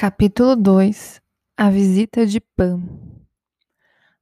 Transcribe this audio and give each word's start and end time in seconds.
Capítulo 0.00 0.56
2 0.56 1.20
A 1.54 1.68
visita 1.68 2.24
de 2.24 2.40
Pan 2.40 2.80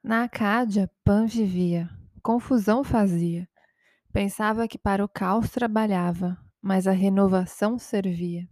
Na 0.03 0.25
Acádia, 0.25 0.91
Pan 1.05 1.25
vivia, 1.25 1.89
confusão 2.21 2.83
fazia. 2.83 3.49
Pensava 4.13 4.67
que 4.67 4.77
para 4.77 5.05
o 5.05 5.09
caos 5.09 5.51
trabalhava, 5.51 6.37
mas 6.61 6.89
a 6.89 6.91
renovação 6.91 7.79
servia. 7.79 8.49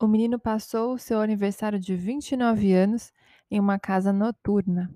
O 0.00 0.06
menino 0.06 0.38
passou 0.38 0.94
o 0.94 0.98
seu 0.98 1.20
aniversário 1.20 1.80
de 1.80 1.96
29 1.96 2.72
anos 2.72 3.12
em 3.50 3.58
uma 3.58 3.76
casa 3.76 4.12
noturna. 4.12 4.88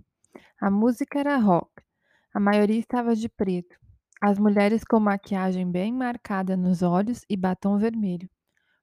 A 0.60 0.70
música 0.70 1.18
era 1.18 1.36
rock, 1.38 1.72
a 2.32 2.38
maioria 2.38 2.78
estava 2.78 3.16
de 3.16 3.28
preto. 3.28 3.76
As 4.22 4.38
mulheres 4.38 4.84
com 4.84 5.00
maquiagem 5.00 5.68
bem 5.68 5.92
marcada 5.92 6.56
nos 6.56 6.82
olhos 6.82 7.24
e 7.28 7.36
batom 7.36 7.78
vermelho. 7.78 8.30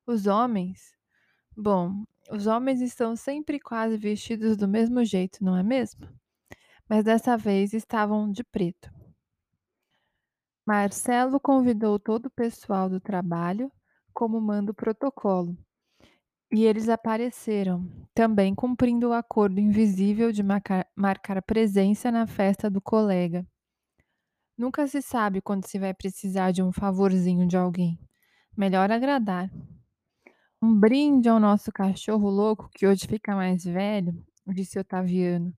Os 0.05 0.27
homens, 0.27 0.93
bom, 1.55 2.03
os 2.29 2.47
homens 2.47 2.81
estão 2.81 3.15
sempre 3.15 3.59
quase 3.59 3.97
vestidos 3.97 4.57
do 4.57 4.67
mesmo 4.67 5.03
jeito, 5.03 5.43
não 5.43 5.55
é 5.55 5.63
mesmo? 5.63 6.07
Mas 6.89 7.03
dessa 7.03 7.37
vez 7.37 7.73
estavam 7.73 8.31
de 8.31 8.43
preto. 8.43 8.91
Marcelo 10.65 11.39
convidou 11.39 11.97
todo 11.97 12.25
o 12.25 12.31
pessoal 12.31 12.89
do 12.89 12.99
trabalho, 12.99 13.71
como 14.13 14.39
manda 14.41 14.71
o 14.71 14.75
protocolo. 14.75 15.57
E 16.51 16.63
eles 16.65 16.89
apareceram, 16.89 17.89
também 18.13 18.55
cumprindo 18.55 19.09
o 19.09 19.13
acordo 19.13 19.59
invisível 19.59 20.31
de 20.31 20.43
marcar, 20.43 20.87
marcar 20.95 21.41
presença 21.41 22.11
na 22.11 22.25
festa 22.25 22.69
do 22.69 22.81
colega. 22.81 23.45
Nunca 24.57 24.87
se 24.87 25.01
sabe 25.01 25.41
quando 25.41 25.65
se 25.67 25.77
vai 25.77 25.93
precisar 25.93 26.51
de 26.51 26.63
um 26.63 26.71
favorzinho 26.71 27.47
de 27.47 27.55
alguém. 27.55 27.99
Melhor 28.57 28.91
agradar. 28.91 29.49
Um 30.67 30.77
brinde 30.77 31.29
ao 31.29 31.39
nosso 31.39 31.71
cachorro 31.71 32.29
louco 32.29 32.69
que 32.73 32.85
hoje 32.85 33.07
fica 33.07 33.33
mais 33.33 33.63
velho, 33.63 34.21
disse 34.45 34.77
Otaviano, 34.77 35.55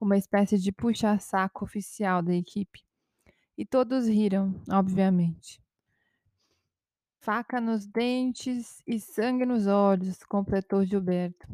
uma 0.00 0.16
espécie 0.16 0.56
de 0.56 0.72
puxa-saco 0.72 1.62
oficial 1.62 2.22
da 2.22 2.34
equipe. 2.34 2.82
E 3.54 3.66
todos 3.66 4.06
riram, 4.06 4.58
obviamente. 4.70 5.62
Faca 7.20 7.60
nos 7.60 7.86
dentes 7.86 8.82
e 8.86 8.98
sangue 8.98 9.44
nos 9.44 9.66
olhos, 9.66 10.24
completou 10.24 10.86
Gilberto, 10.86 11.46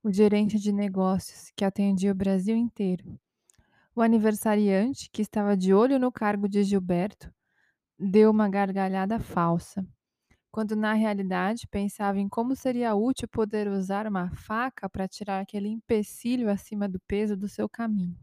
o 0.00 0.12
gerente 0.12 0.56
de 0.56 0.70
negócios 0.70 1.50
que 1.56 1.64
atendia 1.64 2.12
o 2.12 2.14
Brasil 2.14 2.56
inteiro. 2.56 3.18
O 3.92 4.00
aniversariante, 4.00 5.10
que 5.10 5.20
estava 5.20 5.56
de 5.56 5.74
olho 5.74 5.98
no 5.98 6.12
cargo 6.12 6.48
de 6.48 6.62
Gilberto, 6.62 7.28
deu 7.98 8.30
uma 8.30 8.48
gargalhada 8.48 9.18
falsa, 9.18 9.84
quando 10.50 10.74
na 10.74 10.92
realidade 10.94 11.66
pensava 11.68 12.18
em 12.18 12.28
como 12.28 12.56
seria 12.56 12.94
útil 12.94 13.28
poder 13.28 13.68
usar 13.68 14.06
uma 14.06 14.30
faca 14.30 14.88
para 14.88 15.08
tirar 15.08 15.40
aquele 15.40 15.68
empecilho 15.68 16.50
acima 16.50 16.88
do 16.88 17.00
peso 17.00 17.36
do 17.36 17.48
seu 17.48 17.68
caminho. 17.68 18.16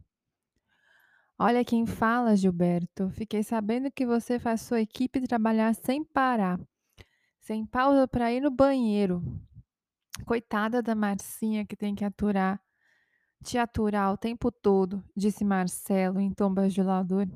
Olha 1.37 1.65
quem 1.65 1.85
fala, 1.85 2.35
Gilberto. 2.35 3.09
Fiquei 3.11 3.43
sabendo 3.43 3.91
que 3.91 4.05
você 4.05 4.39
faz 4.39 4.61
sua 4.61 4.81
equipe 4.81 5.21
trabalhar 5.21 5.73
sem 5.75 6.03
parar 6.03 6.59
sem 7.43 7.65
pausa 7.65 8.07
para 8.07 8.31
ir 8.31 8.39
no 8.39 8.49
banheiro. 8.49 9.21
Coitada 10.25 10.81
da 10.81 10.95
Marcinha 10.95 11.65
que 11.65 11.75
tem 11.75 11.93
que 11.93 12.05
aturar, 12.05 12.61
te 13.43 13.57
aturar 13.57 14.13
o 14.13 14.17
tempo 14.17 14.49
todo, 14.49 15.03
disse 15.15 15.43
Marcelo 15.43 16.21
em 16.21 16.31
tom 16.31 16.53
bajulador. 16.53 17.27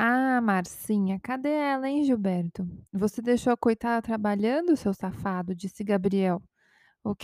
Ah, 0.00 0.40
Marcinha, 0.40 1.18
cadê 1.18 1.48
ela, 1.48 1.88
hein, 1.88 2.04
Gilberto? 2.04 2.64
Você 2.92 3.20
deixou 3.20 3.52
a 3.52 3.56
coitada 3.56 4.00
trabalhando, 4.00 4.76
seu 4.76 4.94
safado, 4.94 5.56
disse 5.56 5.82
Gabriel, 5.82 6.40
o 7.02 7.16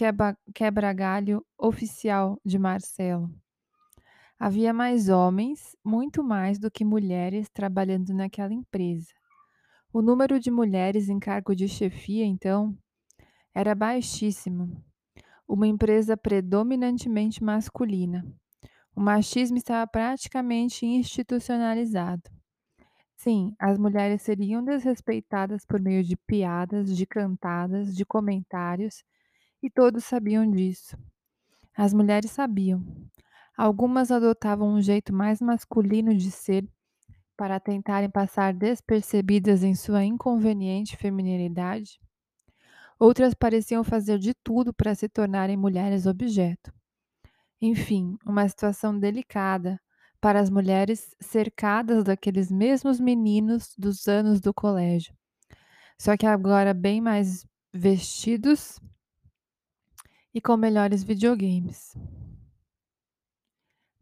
quebra-galho 0.53 1.47
oficial 1.57 2.37
de 2.45 2.59
Marcelo. 2.59 3.31
Havia 4.37 4.73
mais 4.73 5.09
homens, 5.09 5.77
muito 5.85 6.25
mais 6.25 6.59
do 6.59 6.69
que 6.69 6.85
mulheres, 6.85 7.49
trabalhando 7.49 8.13
naquela 8.13 8.53
empresa. 8.53 9.13
O 9.93 10.03
número 10.03 10.41
de 10.41 10.51
mulheres 10.51 11.09
em 11.09 11.21
cargo 11.21 11.55
de 11.55 11.69
chefia, 11.69 12.25
então, 12.25 12.77
era 13.55 13.73
baixíssimo. 13.73 14.85
Uma 15.47 15.69
empresa 15.69 16.17
predominantemente 16.17 17.41
masculina. 17.41 18.27
O 18.97 19.01
machismo 19.01 19.59
estava 19.59 19.87
praticamente 19.87 20.85
institucionalizado. 20.85 22.35
Sim, 23.17 23.55
as 23.59 23.79
mulheres 23.79 24.23
seriam 24.23 24.63
desrespeitadas 24.65 25.65
por 25.65 25.81
meio 25.81 26.03
de 26.05 26.17
piadas, 26.17 26.95
de 26.97 27.07
cantadas, 27.07 27.95
de 27.95 28.05
comentários, 28.05 29.03
e 29.63 29.71
todos 29.71 30.05
sabiam 30.05 30.51
disso. 30.51 30.97
As 31.77 31.95
mulheres 31.95 32.31
sabiam. 32.33 32.85
Algumas 33.57 34.11
adotavam 34.11 34.75
um 34.75 34.83
jeito 34.83 35.13
mais 35.13 35.41
masculino 35.41 36.15
de 36.17 36.31
ser 36.31 36.69
para 37.37 37.61
tentarem 37.61 38.11
passar 38.11 38.55
despercebidas 38.55 39.65
em 39.65 39.75
sua 39.75 40.05
inconveniente 40.05 40.97
feminilidade. 40.97 42.01
Outras 42.99 43.35
pareciam 43.35 43.85
fazer 43.85 44.19
de 44.19 44.35
tudo 44.35 44.73
para 44.73 44.95
se 44.95 45.09
tornarem 45.09 45.57
mulheres 45.57 46.07
objeto. 46.07 46.73
Enfim, 47.61 48.17
uma 48.27 48.49
situação 48.49 48.99
delicada 48.99 49.81
para 50.25 50.41
as 50.41 50.49
mulheres 50.49 51.15
cercadas 51.21 52.03
daqueles 52.03 52.51
mesmos 52.51 52.99
meninos 52.99 53.75
dos 53.77 54.09
anos 54.09 54.41
do 54.41 54.55
colégio. 54.55 55.15
Só 55.99 56.17
que 56.17 56.25
agora 56.25 56.73
bem 56.73 56.99
mais 56.99 57.47
vestidos 57.71 58.81
e 60.33 60.41
com 60.41 60.57
melhores 60.57 61.05
videogames. 61.05 61.95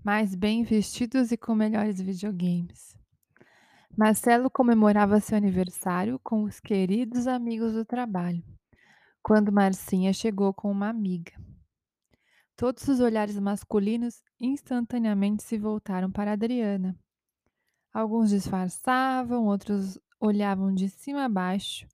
Mais 0.05 0.37
bem 0.37 0.63
vestidos 0.63 1.33
e 1.33 1.37
com 1.37 1.57
melhores 1.57 2.01
videogames. 2.01 2.97
Marcelo 3.99 4.49
comemorava 4.49 5.19
seu 5.19 5.37
aniversário 5.37 6.21
com 6.23 6.45
os 6.45 6.61
queridos 6.61 7.27
amigos 7.27 7.73
do 7.73 7.85
trabalho, 7.85 8.45
quando 9.21 9.51
Marcinha 9.51 10.13
chegou 10.13 10.55
com 10.55 10.71
uma 10.71 10.89
amiga. 10.89 11.33
Todos 12.63 12.87
os 12.87 13.01
olhares 13.01 13.37
masculinos 13.41 14.23
instantaneamente 14.39 15.43
se 15.43 15.59
voltaram 15.59 16.13
para 16.13 16.31
Adriana. 16.31 16.97
Alguns 17.93 18.31
disfarçavam, 18.31 19.47
outros 19.47 19.99
olhavam 20.21 20.73
de 20.73 20.89
cima 20.89 21.25
a 21.25 21.29
baixo 21.29 21.89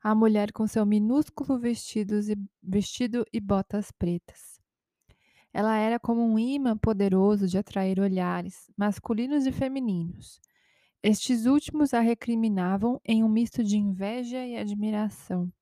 a 0.00 0.14
mulher 0.14 0.52
com 0.52 0.64
seu 0.64 0.86
minúsculo 0.86 1.58
vestidos 1.58 2.28
e, 2.28 2.36
vestido 2.62 3.26
e 3.32 3.40
botas 3.40 3.90
pretas. 3.90 4.60
Ela 5.52 5.76
era 5.76 5.98
como 5.98 6.24
um 6.24 6.38
imã 6.38 6.78
poderoso 6.78 7.48
de 7.48 7.58
atrair 7.58 7.98
olhares, 7.98 8.70
masculinos 8.76 9.44
e 9.44 9.50
femininos 9.50 10.40
estes 11.02 11.46
últimos 11.46 11.92
a 11.92 11.98
recriminavam 11.98 13.00
em 13.04 13.24
um 13.24 13.28
misto 13.28 13.64
de 13.64 13.76
inveja 13.76 14.46
e 14.46 14.56
admiração. 14.56 15.52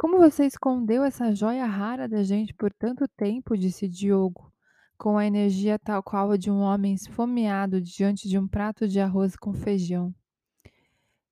Como 0.00 0.16
você 0.16 0.46
escondeu 0.46 1.04
essa 1.04 1.30
joia 1.34 1.66
rara 1.66 2.08
da 2.08 2.22
gente 2.22 2.54
por 2.54 2.72
tanto 2.72 3.06
tempo? 3.06 3.54
disse 3.54 3.86
Diogo, 3.86 4.50
com 4.96 5.18
a 5.18 5.26
energia 5.26 5.78
tal 5.78 6.02
qual 6.02 6.30
a 6.30 6.38
de 6.38 6.50
um 6.50 6.60
homem 6.60 6.94
esfomeado 6.94 7.82
diante 7.82 8.26
de 8.26 8.38
um 8.38 8.48
prato 8.48 8.88
de 8.88 8.98
arroz 8.98 9.36
com 9.36 9.52
feijão. 9.52 10.14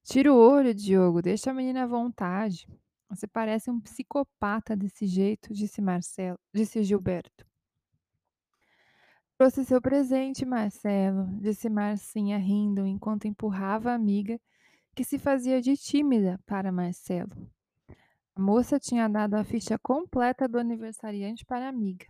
Tira 0.03 0.31
o 0.31 0.37
olho, 0.37 0.75
Diogo, 0.75 1.23
deixa 1.23 1.51
a 1.51 1.55
menina 1.55 1.85
à 1.85 1.87
vontade. 1.87 2.69
Você 3.09 3.27
parece 3.27 3.71
um 3.71 3.81
psicopata 3.81 4.77
desse 4.77 5.07
jeito, 5.07 5.55
disse 5.55 5.81
Marcelo, 5.81 6.39
disse 6.53 6.83
Gilberto. 6.83 7.47
Trouxe 9.39 9.65
seu 9.65 9.81
presente, 9.81 10.45
Marcelo, 10.45 11.27
disse 11.41 11.71
Marcinha 11.71 12.37
rindo 12.37 12.87
enquanto 12.87 13.27
empurrava 13.27 13.93
a 13.93 13.95
amiga, 13.95 14.39
que 14.95 15.05
se 15.05 15.19
fazia 15.19 15.59
de 15.59 15.75
tímida 15.75 16.39
para 16.45 16.71
Marcelo. 16.71 17.49
A 18.39 18.41
moça 18.41 18.79
tinha 18.79 19.09
dado 19.09 19.35
a 19.35 19.43
ficha 19.43 19.77
completa 19.77 20.47
do 20.47 20.61
aniversariante 20.61 21.45
para 21.45 21.67
a 21.67 21.69
amiga. 21.69 22.07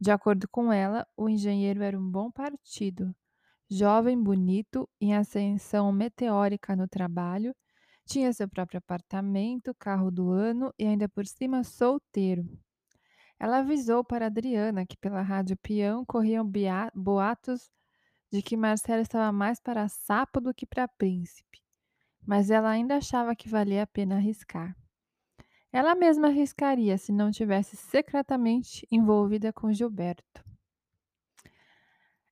De 0.00 0.10
acordo 0.10 0.48
com 0.48 0.72
ela, 0.72 1.06
o 1.14 1.28
engenheiro 1.28 1.82
era 1.82 1.98
um 1.98 2.10
bom 2.10 2.30
partido. 2.30 3.14
Jovem, 3.68 4.18
bonito, 4.18 4.88
em 4.98 5.14
ascensão 5.14 5.92
meteórica 5.92 6.74
no 6.74 6.88
trabalho, 6.88 7.54
tinha 8.06 8.32
seu 8.32 8.48
próprio 8.48 8.78
apartamento, 8.78 9.74
carro 9.78 10.10
do 10.10 10.30
ano 10.30 10.72
e 10.78 10.86
ainda 10.86 11.06
por 11.06 11.26
cima 11.26 11.62
solteiro. 11.62 12.48
Ela 13.38 13.58
avisou 13.58 14.02
para 14.02 14.28
Adriana 14.28 14.86
que 14.86 14.96
pela 14.96 15.20
rádio 15.20 15.58
peão 15.58 16.02
corriam 16.02 16.50
boatos 16.94 17.70
de 18.32 18.40
que 18.40 18.56
Marcelo 18.56 19.02
estava 19.02 19.30
mais 19.30 19.60
para 19.60 19.86
sapo 19.86 20.40
do 20.40 20.54
que 20.54 20.64
para 20.64 20.88
príncipe, 20.88 21.60
mas 22.26 22.50
ela 22.50 22.70
ainda 22.70 22.96
achava 22.96 23.36
que 23.36 23.50
valia 23.50 23.82
a 23.82 23.86
pena 23.86 24.16
arriscar. 24.16 24.74
Ela 25.72 25.94
mesma 25.94 26.28
arriscaria 26.28 26.98
se 26.98 27.10
não 27.10 27.30
tivesse 27.30 27.76
secretamente 27.76 28.86
envolvida 28.90 29.52
com 29.52 29.72
Gilberto. 29.72 30.44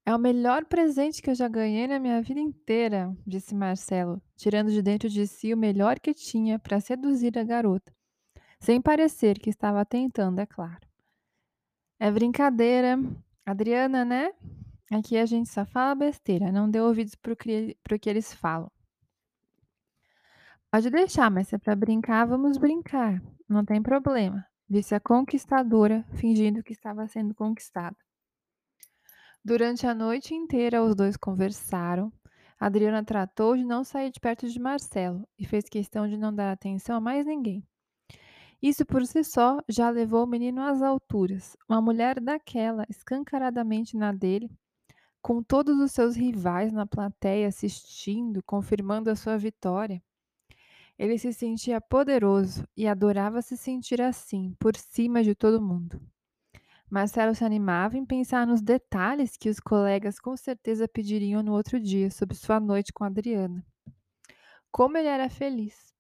É 0.05 0.15
o 0.15 0.19
melhor 0.19 0.65
presente 0.65 1.23
que 1.23 1.31
eu 1.31 1.35
já 1.35 1.49
ganhei 1.49 1.87
na 1.87 1.99
minha 1.99 2.21
vida 2.21 2.41
inteira, 2.41 3.17
disse 3.27 3.55
Marcelo, 3.55 4.21
tirando 4.37 4.71
de 4.71 4.83
dentro 4.83 5.09
de 5.09 5.27
si 5.27 5.55
o 5.55 5.57
melhor 5.57 5.99
que 5.99 6.13
tinha 6.13 6.59
para 6.59 6.81
seduzir 6.81 7.39
a 7.39 7.45
garota. 7.45 7.93
sem 8.61 8.81
parecer 8.81 9.39
que 9.39 9.49
estava 9.49 9.85
tentando, 9.87 10.39
é 10.39 10.47
claro. 10.47 10.87
É 11.99 12.11
brincadeira. 12.11 12.99
Adriana, 13.47 14.05
né? 14.05 14.33
Aqui 14.91 15.17
a 15.17 15.25
gente 15.25 15.49
só 15.49 15.65
fala 15.65 15.95
besteira, 15.95 16.53
não 16.53 16.69
dê 16.71 16.81
ouvidos 16.81 17.15
para 17.15 17.33
o 17.33 17.99
que 17.99 18.11
eles 18.11 18.35
falam. 18.35 18.71
Pode 20.73 20.89
deixar, 20.89 21.29
mas 21.31 21.49
se 21.49 21.57
é 21.57 21.59
para 21.59 21.75
brincar, 21.75 22.25
vamos 22.27 22.57
brincar, 22.57 23.21
não 23.49 23.65
tem 23.65 23.83
problema, 23.83 24.47
disse 24.69 24.95
a 24.95 25.01
conquistadora, 25.01 26.07
fingindo 26.15 26.63
que 26.63 26.73
estava 26.73 27.09
sendo 27.09 27.35
conquistada. 27.35 27.97
Durante 29.45 29.85
a 29.85 29.93
noite 29.93 30.33
inteira, 30.33 30.81
os 30.81 30.95
dois 30.95 31.17
conversaram. 31.17 32.13
Adriana 32.57 33.03
tratou 33.03 33.57
de 33.57 33.65
não 33.65 33.83
sair 33.83 34.13
de 34.13 34.21
perto 34.21 34.47
de 34.47 34.61
Marcelo 34.61 35.27
e 35.37 35.45
fez 35.45 35.65
questão 35.65 36.07
de 36.07 36.17
não 36.17 36.33
dar 36.33 36.53
atenção 36.53 36.97
a 36.97 37.01
mais 37.01 37.27
ninguém. 37.27 37.67
Isso 38.63 38.87
por 38.87 39.05
si 39.07 39.25
só 39.25 39.59
já 39.69 39.91
levou 39.91 40.23
o 40.23 40.29
menino 40.29 40.63
às 40.63 40.83
alturas. 40.83 41.57
Uma 41.69 41.81
mulher 41.81 42.21
daquela, 42.21 42.85
escancaradamente 42.89 43.97
na 43.97 44.13
dele, 44.13 44.49
com 45.21 45.43
todos 45.43 45.81
os 45.81 45.91
seus 45.91 46.15
rivais 46.15 46.71
na 46.71 46.87
plateia 46.87 47.49
assistindo, 47.49 48.41
confirmando 48.45 49.11
a 49.11 49.17
sua 49.17 49.37
vitória. 49.37 50.01
Ele 51.01 51.17
se 51.17 51.33
sentia 51.33 51.81
poderoso 51.81 52.69
e 52.77 52.87
adorava 52.87 53.41
se 53.41 53.57
sentir 53.57 54.03
assim, 54.03 54.55
por 54.59 54.77
cima 54.77 55.25
de 55.25 55.35
todo 55.35 55.59
mundo. 55.59 55.99
Marcelo 56.91 57.35
se 57.35 57.43
animava 57.43 57.97
em 57.97 58.05
pensar 58.05 58.47
nos 58.47 58.61
detalhes 58.61 59.35
que 59.35 59.49
os 59.49 59.59
colegas 59.59 60.21
com 60.21 60.37
certeza 60.37 60.87
pediriam 60.87 61.43
no 61.43 61.55
outro 61.55 61.81
dia 61.81 62.11
sobre 62.11 62.37
sua 62.37 62.61
noite 62.61 62.93
com 62.93 63.03
Adriana. 63.03 63.65
Como 64.71 64.99
ele 64.99 65.09
era 65.09 65.31
feliz! 65.31 65.95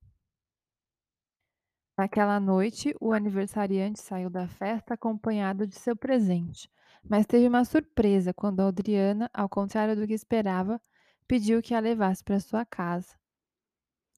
Naquela 1.97 2.38
noite, 2.38 2.94
o 3.00 3.14
aniversariante 3.14 4.00
saiu 4.00 4.29
da 4.29 4.49
festa 4.49 4.93
acompanhado 4.93 5.67
de 5.67 5.76
seu 5.76 5.97
presente, 5.97 6.70
mas 7.02 7.25
teve 7.25 7.49
uma 7.49 7.64
surpresa 7.64 8.35
quando 8.35 8.61
Adriana, 8.61 9.31
ao 9.32 9.49
contrário 9.49 9.97
do 9.97 10.06
que 10.06 10.12
esperava, 10.12 10.79
pediu 11.26 11.62
que 11.62 11.75
a 11.75 11.81
levasse 11.81 12.23
para 12.23 12.38
sua 12.38 12.67
casa. 12.67 13.20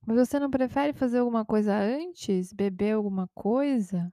Mas 0.06 0.16
você 0.16 0.38
não 0.38 0.50
prefere 0.50 0.92
fazer 0.92 1.18
alguma 1.18 1.44
coisa 1.44 1.74
antes? 1.74 2.52
Beber 2.52 2.94
alguma 2.94 3.28
coisa? 3.34 4.12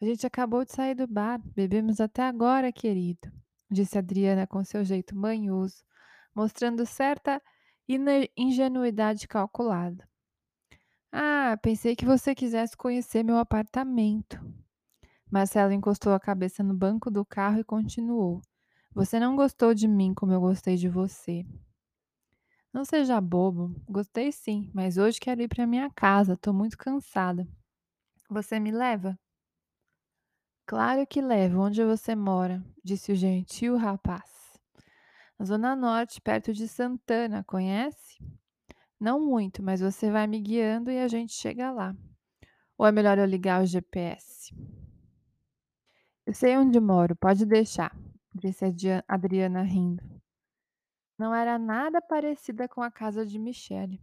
A 0.00 0.04
gente 0.04 0.26
acabou 0.26 0.64
de 0.64 0.72
sair 0.72 0.94
do 0.94 1.06
bar, 1.06 1.38
bebemos 1.54 2.00
até 2.00 2.22
agora, 2.22 2.72
querido, 2.72 3.30
disse 3.70 3.98
Adriana 3.98 4.46
com 4.46 4.64
seu 4.64 4.82
jeito 4.82 5.14
manhoso, 5.14 5.84
mostrando 6.34 6.86
certa 6.86 7.42
ingenuidade 8.34 9.28
calculada. 9.28 10.08
Ah, 11.12 11.58
pensei 11.60 11.94
que 11.94 12.06
você 12.06 12.34
quisesse 12.34 12.76
conhecer 12.76 13.22
meu 13.22 13.36
apartamento. 13.36 14.40
Marcelo 15.30 15.72
encostou 15.72 16.14
a 16.14 16.20
cabeça 16.20 16.62
no 16.62 16.72
banco 16.72 17.10
do 17.10 17.24
carro 17.24 17.60
e 17.60 17.64
continuou. 17.64 18.40
Você 18.94 19.20
não 19.20 19.36
gostou 19.36 19.74
de 19.74 19.86
mim 19.86 20.14
como 20.14 20.32
eu 20.32 20.40
gostei 20.40 20.76
de 20.76 20.88
você. 20.88 21.44
Não 22.72 22.84
seja 22.84 23.20
bobo. 23.20 23.74
Gostei 23.88 24.30
sim, 24.30 24.70
mas 24.72 24.96
hoje 24.96 25.18
quero 25.18 25.42
ir 25.42 25.48
para 25.48 25.66
minha 25.66 25.90
casa. 25.90 26.36
Tô 26.36 26.52
muito 26.52 26.78
cansada. 26.78 27.46
Você 28.28 28.60
me 28.60 28.70
leva? 28.70 29.18
Claro 30.66 31.04
que 31.06 31.20
levo. 31.20 31.60
Onde 31.60 31.84
você 31.84 32.14
mora? 32.14 32.64
Disse 32.84 33.10
o 33.10 33.16
gentil 33.16 33.76
rapaz. 33.76 34.30
Na 35.36 35.44
Zona 35.44 35.74
Norte, 35.74 36.20
perto 36.20 36.52
de 36.52 36.68
Santana, 36.68 37.42
conhece? 37.42 38.18
Não 39.00 39.18
muito, 39.18 39.62
mas 39.62 39.80
você 39.80 40.10
vai 40.10 40.26
me 40.26 40.38
guiando 40.38 40.90
e 40.90 40.98
a 40.98 41.08
gente 41.08 41.32
chega 41.32 41.72
lá. 41.72 41.96
Ou 42.76 42.86
é 42.86 42.92
melhor 42.92 43.18
eu 43.18 43.24
ligar 43.24 43.62
o 43.62 43.66
GPS? 43.66 44.54
Eu 46.26 46.34
sei 46.34 46.56
onde 46.56 46.78
moro, 46.78 47.16
pode 47.16 47.46
deixar, 47.46 47.96
disse 48.34 48.64
Adriana 49.08 49.62
rindo. 49.62 50.09
Não 51.20 51.34
era 51.34 51.58
nada 51.58 52.00
parecida 52.00 52.66
com 52.66 52.80
a 52.80 52.90
casa 52.90 53.26
de 53.26 53.38
Michele. 53.38 54.00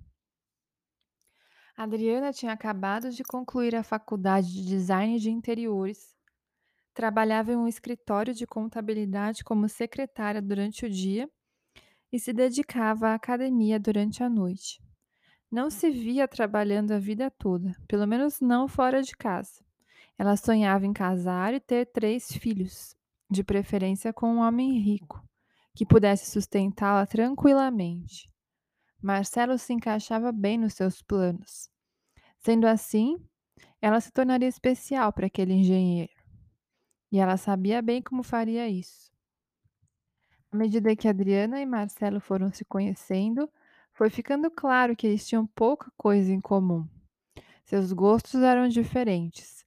Adriana 1.76 2.32
tinha 2.32 2.52
acabado 2.52 3.10
de 3.10 3.24
concluir 3.24 3.76
a 3.76 3.82
faculdade 3.82 4.54
de 4.54 4.64
design 4.64 5.18
de 5.18 5.32
interiores. 5.32 6.16
Trabalhava 6.94 7.52
em 7.52 7.56
um 7.56 7.68
escritório 7.68 8.36
de 8.36 8.46
contabilidade 8.46 9.44
como 9.44 9.68
secretária 9.68 10.44
durante 10.44 10.86
o 10.86 10.90
dia 10.92 11.28
e 12.12 12.20
se 12.20 12.32
dedicava 12.32 13.08
à 13.08 13.16
academia 13.16 13.80
durante 13.80 14.22
a 14.22 14.30
noite. 14.30 14.80
Não 15.50 15.72
se 15.72 15.90
via 15.90 16.28
trabalhando 16.28 16.92
a 16.92 17.00
vida 17.00 17.32
toda, 17.32 17.76
pelo 17.88 18.06
menos 18.06 18.40
não 18.40 18.68
fora 18.68 19.02
de 19.02 19.18
casa. 19.18 19.66
Ela 20.20 20.38
sonhava 20.38 20.86
em 20.86 20.94
casar 20.94 21.52
e 21.56 21.60
ter 21.60 21.88
três 21.88 22.32
filhos, 22.32 22.96
de 23.28 23.44
preferência 23.44 24.14
com 24.14 24.36
um 24.36 24.38
homem 24.38 24.78
rico, 24.78 25.28
que 25.78 25.86
pudesse 25.86 26.32
sustentá-la 26.32 27.06
tranquilamente. 27.06 28.28
Marcelo 29.00 29.60
se 29.60 29.74
encaixava 29.74 30.32
bem 30.32 30.58
nos 30.58 30.74
seus 30.74 31.04
planos. 31.04 31.70
Sendo 32.40 32.66
assim, 32.66 33.16
ela 33.80 34.02
se 34.02 34.12
tornaria 34.12 34.48
especial 34.48 35.14
para 35.14 35.28
aquele 35.28 35.54
engenheiro. 35.54 36.12
E 37.12 37.20
ela 37.20 37.38
sabia 37.38 37.80
bem 37.80 38.02
como 38.02 38.24
faria 38.24 38.68
isso. 38.68 39.12
À 40.52 40.58
medida 40.58 40.96
que 40.96 41.08
Adriana 41.08 41.62
e 41.62 41.66
Marcelo 41.68 42.20
foram 42.20 42.52
se 42.52 42.66
conhecendo, 42.66 43.48
foi 43.94 44.10
ficando 44.10 44.50
claro 44.50 44.96
que 44.96 45.06
eles 45.06 45.28
tinham 45.28 45.46
pouca 45.46 45.92
coisa 45.96 46.34
em 46.34 46.42
comum. 46.42 46.90
Seus 47.66 47.94
gostos 47.94 48.42
eram 48.42 48.68
diferentes. 48.68 49.64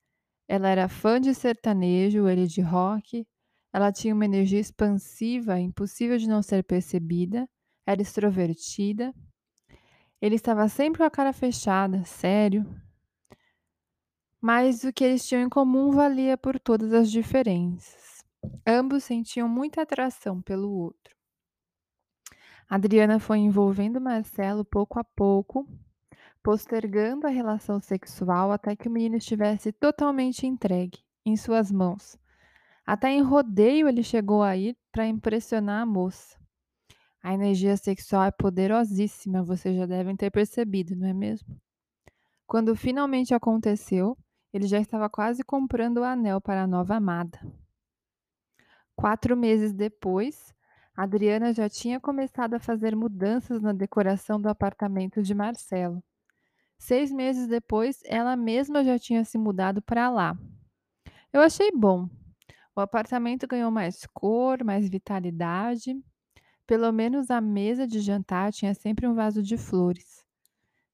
Ela 0.48 0.70
era 0.70 0.88
fã 0.88 1.20
de 1.20 1.32
sertanejo, 1.32 2.26
ele 2.26 2.48
de 2.48 2.60
rock. 2.62 3.24
Ela 3.72 3.92
tinha 3.92 4.14
uma 4.14 4.24
energia 4.24 4.58
expansiva, 4.58 5.58
impossível 5.58 6.18
de 6.18 6.28
não 6.28 6.42
ser 6.42 6.64
percebida. 6.64 7.48
Era 7.86 8.02
extrovertida. 8.02 9.14
Ele 10.20 10.34
estava 10.34 10.68
sempre 10.68 10.98
com 10.98 11.04
a 11.04 11.10
cara 11.10 11.32
fechada, 11.32 12.04
sério. 12.04 12.66
Mas 14.40 14.84
o 14.84 14.92
que 14.92 15.04
eles 15.04 15.26
tinham 15.26 15.42
em 15.42 15.48
comum 15.48 15.90
valia 15.90 16.36
por 16.36 16.58
todas 16.58 16.92
as 16.92 17.10
diferenças. 17.10 18.24
Ambos 18.66 19.04
sentiam 19.04 19.48
muita 19.48 19.82
atração 19.82 20.40
pelo 20.40 20.70
outro. 20.70 21.14
Adriana 22.68 23.18
foi 23.18 23.38
envolvendo 23.38 24.00
Marcelo 24.00 24.64
pouco 24.64 24.98
a 24.98 25.04
pouco, 25.04 25.66
postergando 26.42 27.26
a 27.26 27.30
relação 27.30 27.80
sexual 27.80 28.52
até 28.52 28.76
que 28.76 28.88
o 28.88 28.90
menino 28.90 29.16
estivesse 29.16 29.72
totalmente 29.72 30.46
entregue 30.46 31.00
em 31.24 31.36
suas 31.36 31.72
mãos. 31.72 32.19
Até 32.90 33.08
em 33.12 33.22
rodeio 33.22 33.88
ele 33.88 34.02
chegou 34.02 34.42
a 34.42 34.56
ir 34.56 34.76
para 34.90 35.06
impressionar 35.06 35.80
a 35.80 35.86
moça. 35.86 36.36
A 37.22 37.32
energia 37.32 37.76
sexual 37.76 38.24
é 38.24 38.32
poderosíssima, 38.32 39.44
vocês 39.44 39.76
já 39.76 39.86
devem 39.86 40.16
ter 40.16 40.28
percebido, 40.28 40.96
não 40.96 41.06
é 41.06 41.14
mesmo? 41.14 41.56
Quando 42.48 42.74
finalmente 42.74 43.32
aconteceu, 43.32 44.18
ele 44.52 44.66
já 44.66 44.80
estava 44.80 45.08
quase 45.08 45.44
comprando 45.44 45.98
o 45.98 46.02
anel 46.02 46.40
para 46.40 46.64
a 46.64 46.66
nova 46.66 46.96
amada. 46.96 47.38
Quatro 48.96 49.36
meses 49.36 49.72
depois, 49.72 50.52
Adriana 50.92 51.52
já 51.52 51.68
tinha 51.68 52.00
começado 52.00 52.54
a 52.54 52.58
fazer 52.58 52.96
mudanças 52.96 53.62
na 53.62 53.72
decoração 53.72 54.40
do 54.40 54.48
apartamento 54.48 55.22
de 55.22 55.32
Marcelo. 55.32 56.02
Seis 56.76 57.12
meses 57.12 57.46
depois, 57.46 58.00
ela 58.04 58.34
mesma 58.34 58.82
já 58.82 58.98
tinha 58.98 59.24
se 59.24 59.38
mudado 59.38 59.80
para 59.80 60.10
lá. 60.10 60.36
Eu 61.32 61.40
achei 61.40 61.70
bom. 61.70 62.08
O 62.74 62.80
apartamento 62.80 63.46
ganhou 63.46 63.70
mais 63.70 64.06
cor, 64.14 64.62
mais 64.64 64.88
vitalidade. 64.88 65.94
Pelo 66.66 66.92
menos 66.92 67.30
a 67.30 67.40
mesa 67.40 67.86
de 67.86 68.00
jantar 68.00 68.52
tinha 68.52 68.74
sempre 68.74 69.06
um 69.06 69.14
vaso 69.14 69.42
de 69.42 69.56
flores. 69.56 70.24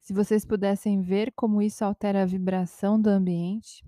Se 0.00 0.12
vocês 0.12 0.45
pudessem 0.45 1.00
ver 1.02 1.33
como 1.33 1.61
isso 1.61 1.85
altera 1.85 2.23
a 2.23 2.26
vibração 2.26 3.00
do 3.00 3.09
ambiente. 3.09 3.85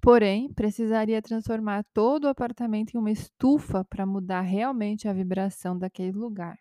Porém, 0.00 0.52
precisaria 0.52 1.20
transformar 1.20 1.84
todo 1.92 2.24
o 2.24 2.28
apartamento 2.28 2.94
em 2.94 2.98
uma 2.98 3.10
estufa 3.10 3.84
para 3.84 4.06
mudar 4.06 4.42
realmente 4.42 5.08
a 5.08 5.12
vibração 5.12 5.78
daquele 5.78 6.12
lugar. 6.12 6.58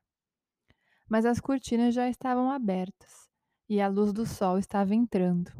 Mas 1.10 1.26
as 1.26 1.40
cortinas 1.40 1.94
já 1.94 2.10
estavam 2.10 2.50
abertas 2.50 3.30
e 3.70 3.82
a 3.82 3.88
luz 3.88 4.14
do 4.14 4.26
sol 4.26 4.58
estava 4.58 4.96
entrando. 4.96 5.52